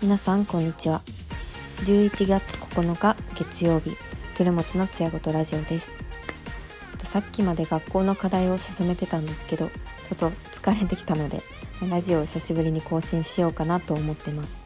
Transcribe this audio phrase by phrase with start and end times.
[0.00, 1.02] 皆さんこんにちは。
[1.78, 3.96] 11月9日月曜日
[4.36, 5.98] くるもちのつやごとラジオです。
[6.98, 9.74] さっきまで学校の課題を進めてたんですけどちょ
[10.14, 11.42] っと疲れてきたので
[11.90, 14.60] ラジオを久しぶりに更新しようかなと思ってます。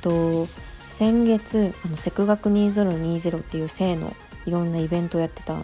[0.00, 0.46] と
[0.94, 4.16] 先月あのセク学2020っていう性の
[4.46, 5.58] いろんなイベントをやってた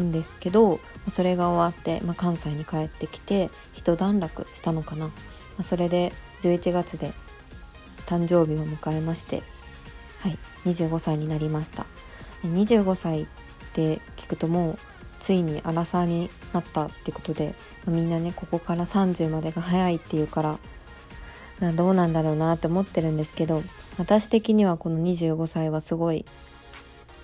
[0.00, 5.12] んですけどそれが終わって、まあ、関西に帰ってきて一段落したのかな、ま
[5.58, 6.12] あ、それで
[6.42, 7.12] 11月で
[8.06, 9.42] 誕生日を迎えまして
[10.20, 11.86] はい25歳になりました。
[12.44, 13.26] 25歳っ
[13.72, 14.78] て聞くともう
[15.18, 17.54] ついにアラサーになったってことで、
[17.86, 20.58] みんなねここから30までが早いっていうか
[21.60, 23.62] らどうなんだろうなって思ってるんですけど
[23.98, 26.26] 私的にはこの25歳はすごい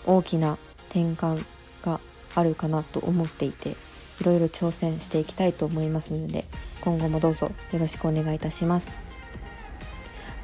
[0.06, 1.44] 大きな転換
[1.84, 2.00] が
[2.34, 3.76] あるかなと思っていて
[4.20, 6.44] いろいろ挑戦していきたいと思いますので
[6.80, 9.11] 今後もどうぞよろしくお願いいたします。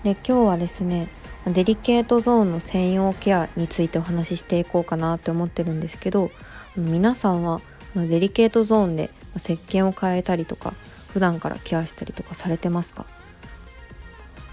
[0.04, 1.08] で今日はですね
[1.46, 6.30] デリケートゾーンの専用ケアについてお話ししていこうかなって思ってるんですけど
[6.76, 7.60] 皆さんは
[7.96, 10.74] デリケートゾーンで石鹸を変えたりとか
[11.12, 13.06] 普段からケアしたりとかされてますか？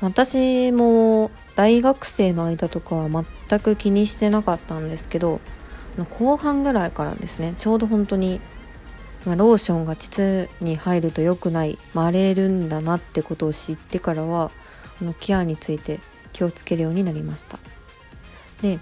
[0.02, 3.10] 私も大学生の間とかは
[3.50, 5.40] 全く気にしてなかったんですけど
[6.10, 8.42] 後半ぐらいからですねちょうど本当に
[9.26, 14.52] ローションが膣に入ると良くない荒れるんだなってことを知ってからは
[15.04, 16.00] のケアについて
[16.34, 17.60] 気をつけるようになりました。
[18.62, 18.80] で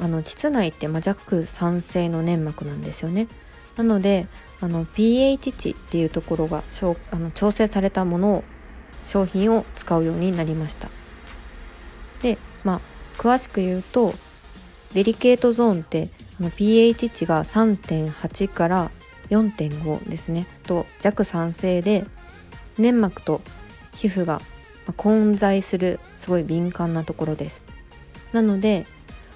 [0.00, 3.28] あの膣内ってま弱酸性の粘膜なんですよね。
[3.76, 4.26] なので
[4.60, 6.62] あの pH 値っていうところが
[7.10, 8.44] あの調整されたものを
[9.04, 10.88] 商品を使うようになりました。
[12.22, 12.80] でまあ
[13.18, 14.14] 詳しく言うと
[14.94, 16.08] デリケートゾーンって
[16.40, 18.90] あの pH 値が3.8から
[19.30, 20.46] 4.5ですね。
[20.64, 22.04] と弱酸性で
[22.78, 23.40] 粘膜と
[23.92, 24.40] 皮膚が
[24.92, 27.64] 混在するすごい敏感なところです。
[28.32, 28.86] なので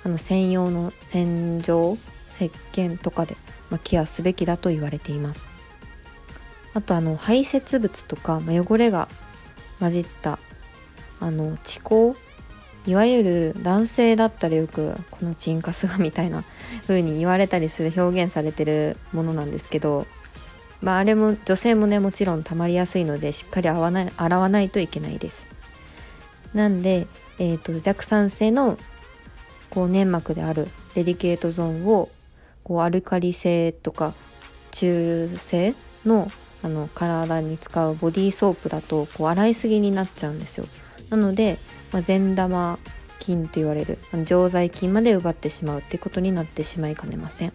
[0.04, 1.97] あの専用の洗浄
[2.31, 3.36] 石鹸とかで、
[3.70, 5.48] ま、ケアすべきだと言われています。
[6.75, 9.08] あとあの排泄物とか、ま、汚れが
[9.81, 10.38] 混じった
[11.20, 12.14] あの地溝
[12.87, 16.44] いわゆる男性だったらよくこのチンカスがみたいな
[16.82, 20.06] 風に言われたりする表現されてるものなんですけど
[20.80, 25.46] まああれも女性もねもちろん溜まりやすいのでしっかり洗わない洗わないといけないです。
[26.54, 27.06] なんで、
[27.38, 28.78] えーと弱酸性の
[29.70, 32.08] こう粘膜であるデリケートゾーンを
[32.64, 34.14] こうアルカリ性とか
[34.70, 35.74] 中性
[36.04, 36.30] の
[36.62, 40.66] あの体に使うボディーソープだとこう洗いすぎになっちゃうんですよ。
[41.08, 41.56] なので、
[41.92, 42.78] まあ、善玉
[43.20, 47.52] 菌と言われる常在菌まで奪ってしまうってことになってしまいかねません。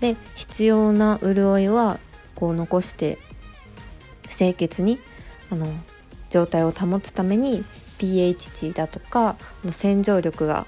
[0.00, 1.98] で必要な潤いは
[2.34, 3.18] こう残して
[4.30, 4.98] 清潔に
[5.50, 5.66] あの
[6.30, 7.64] 状態を保つために
[7.98, 10.66] pH 値だとかの洗浄力が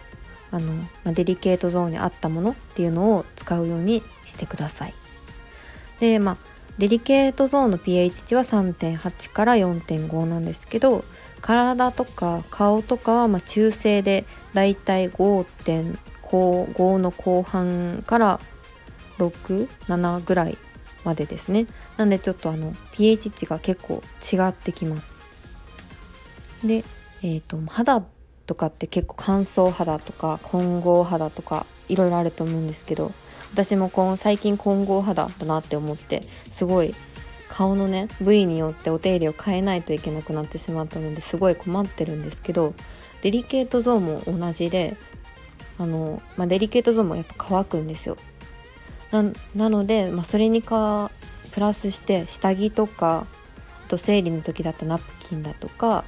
[0.50, 0.72] あの、
[1.04, 4.94] ま、デリケートゾーンに合ったものっていうのを使うようにしてください。
[6.00, 6.36] でまあ
[6.78, 11.04] デリケートゾーンの pH 値は3.8から4.5なんですけど
[11.40, 18.40] 体とか顔とかはま中性でだいたい5.5の後半から
[19.18, 20.58] 67ぐらい
[21.04, 21.66] までですね。
[21.96, 25.18] なんでちょっとあの pH 値が結構違ってきます。
[26.64, 26.84] で、
[27.22, 28.04] えーと肌
[28.46, 33.12] とかって結構乾燥肌とか混合肌とかいろいろあると思うんですけど
[33.52, 36.94] 私もこの最近混合肌だなって思ってすごい
[37.48, 42.74] 顔のね部位によってお手入れを変えないといけなくなってしまったのですごい困ってるんですけど
[43.22, 44.96] デリケートゾーンも同じで
[45.78, 48.16] あの、まあ、デリケートゾーンもやっぱ乾くんですよ。
[49.22, 51.10] なので、まあ、それにか
[51.52, 53.26] プラスして下着とか
[53.84, 56.04] あと生理の時だったナプキンだとか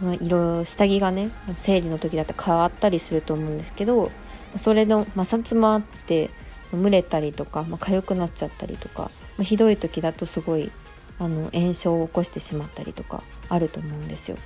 [0.00, 4.10] まあ、色下着がね生理の時だって変わったりすると思うんですけど
[4.56, 6.30] それの摩擦もあって
[6.72, 9.10] 蒸れたりとか、まあ、痒くなっちゃったりとか、ま
[9.40, 10.70] あ、ひどい時だとすごい
[11.18, 14.36] あの炎症を起こしてしまったりとかあると思うんですよ。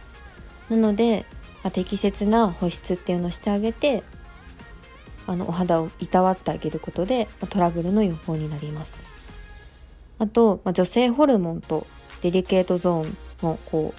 [0.69, 1.27] なので、
[1.65, 4.05] まあ、適切な保湿っていうのをしてあげて
[5.31, 8.99] あのお肌をいたわってあげることで、ま、トラブルの予防になります。
[10.19, 11.87] あと、ま、女性ホルモンと
[12.23, 13.95] デリケートゾーンのこ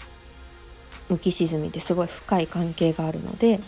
[1.10, 3.60] う浮き沈みですごい深い関係があるので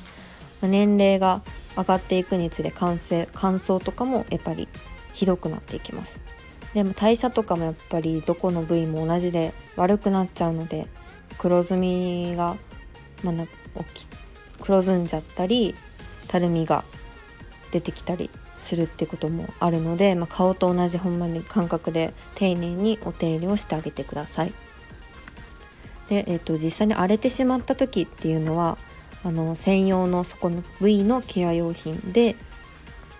[0.61, 1.41] ま年齢が
[1.75, 4.67] 上がっていくにつれ乾燥乾燥とかもやっぱり
[5.13, 6.19] ひどくなっていきます
[6.73, 10.87] でも代謝とかもやっぱりどこの部位も同じで悪くなっちゃうので
[11.37, 12.55] 黒ずみが、
[13.23, 14.07] まあ、起き
[14.61, 15.75] 黒ずんじゃったり
[16.27, 16.83] たるみが
[17.73, 24.53] 出てきたりするってこともあるので、まあ、顔と同じほんまに感覚で丁寧にお手入れをしてあげてください。
[26.07, 28.77] で、えーと、実際に荒れてしまった時っていうのは
[29.23, 32.35] あの専用のそこの部位のケア用品で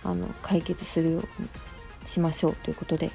[0.03, 1.50] あの解決するように
[2.05, 3.09] しましょうということで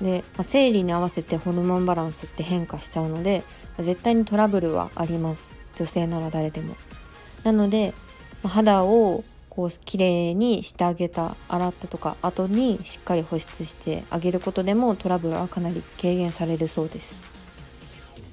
[0.00, 3.44] で、まあ、生理に合わせてホルモンバランスって変化しちゃうので
[3.78, 6.76] 絶対にトラブルはあります女性なら誰でも。
[7.44, 7.94] なので、
[8.42, 17.14] まあ、肌をこう綺麗にしてあげた洗ったとか後にしっかり保湿してあげることでもトラブルはかなり軽減されるそうです。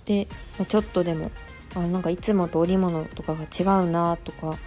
[0.05, 1.29] で、ま、ちょっとでも
[1.75, 4.57] あなんかいつもと織物とかが違うなとか、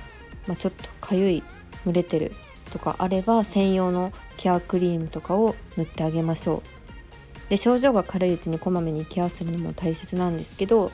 [0.47, 1.43] まあ、ちょっとかゆい
[1.87, 2.35] 蒸れてる
[2.71, 6.63] とかあれば専用のケアクリームとかを塗ってあげましょ
[7.47, 10.93] うで症状が軽いうちにこまめにケアするのも大切なんですけど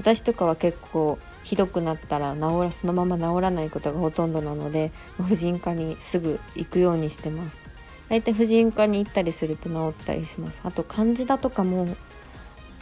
[0.00, 7.68] 私とかは結構ひどくなったら治らそのまま治らないことがほとんどなので婦人科にすぐ行くようにしてます。
[8.08, 10.62] 大体婦人科に行ったりすると治ったりします。
[10.64, 11.86] あとカンジダとかも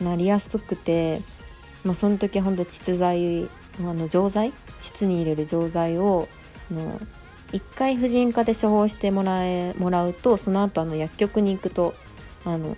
[0.01, 1.21] なりやすくて
[1.85, 3.49] もうその時ほんと膣剤
[3.81, 4.53] あの錠剤？
[4.81, 6.29] 膣に入れる錠剤を
[6.71, 7.01] の
[7.51, 11.95] 1回婦人科で処方してもらえもらうとその後あの薬局に行くと
[12.45, 12.77] あの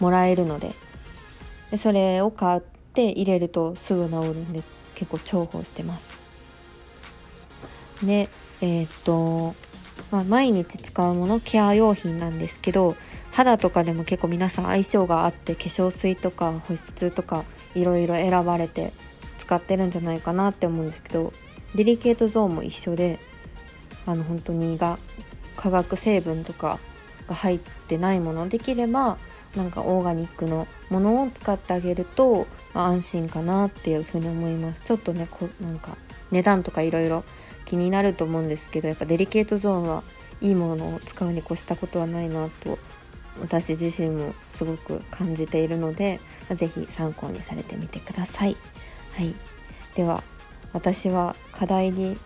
[0.00, 0.74] もらえるので
[1.76, 2.60] でそれを買っ
[2.94, 4.62] て入れるとすぐ治るんで
[4.94, 6.18] 結構重宝してます。
[8.02, 8.30] で
[8.62, 9.54] えー、っと、
[10.10, 12.96] まあ、毎日使うものケア用品なんですけど
[13.30, 17.44] 肌とかでも結構皆さん相性があって化粧水とか保湿とか
[17.74, 18.94] いろいろ選ばれて
[19.38, 21.34] 使ってるんじゃないかなって思うんですけど
[21.74, 23.18] デリケートゾーンも一緒で
[24.06, 24.98] あの本当にが
[25.56, 26.78] 化学成分とか
[27.28, 29.18] が入ってないものできれば
[29.56, 35.96] なんかオーガニックのものを使ってあげると、安心かなっていうふうに思いますちょっとねこなんか
[36.30, 37.24] 値段とかいろいろ
[37.64, 40.02] 気になると思うんですけどやっぱデリケートゾーンは
[40.40, 42.78] いいものを使うに越したことはないなと
[43.40, 46.20] 私自身もすごく感じているので
[46.50, 48.56] 是非参考にされてみてください。
[49.14, 49.34] はい、
[49.94, 50.22] では
[50.72, 52.18] 私は課題に、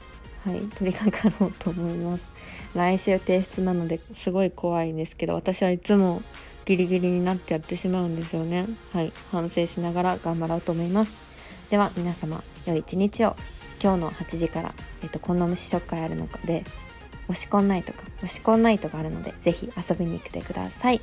[0.44, 2.30] はい、取り掛かろうと思います。
[2.74, 6.22] 来週提出なのですごい怖いんですけど私はいつも
[6.64, 8.66] ギリギリになってやってしまうんですよね。
[8.92, 9.12] はい。
[9.30, 11.16] 反省しながら頑張ろうと思います。
[11.70, 13.36] では皆様良い一日を。
[13.82, 16.64] 今日の8時から、えっと、こんな虫食会あるのかで
[17.28, 21.00] 押し込んないとか押し込んないとかあるので是非遊びに来てください。